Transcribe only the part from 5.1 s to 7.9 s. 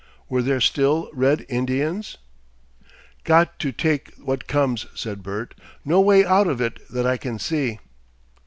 Bert. "No way out of it that I can see!"